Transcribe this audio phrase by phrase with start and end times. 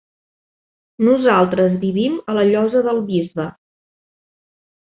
[1.07, 3.49] Nosaltres vivim a la Llosa del Bisbe.